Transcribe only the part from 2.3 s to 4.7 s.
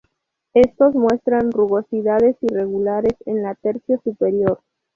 irregulares en la tercio superior.